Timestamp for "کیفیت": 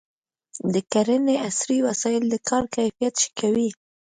2.75-3.13